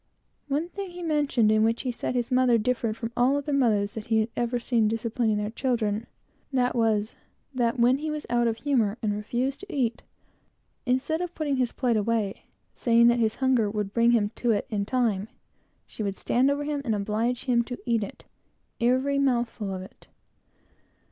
[0.47, 3.53] One thing he often mentioned, in which he said his mother differed from all other
[3.53, 6.07] mothers that he had ever seen disciplining their children;
[6.51, 7.13] that was,
[7.53, 10.01] that when he was out of humor and refused to eat,
[10.87, 13.69] instead of putting his plate away, as most mothers would, and saying that his hunger
[13.69, 15.27] would bring him to it, in time,
[15.85, 18.25] she would stand over him and oblige him to eat it
[18.79, 20.07] every mouthful of it.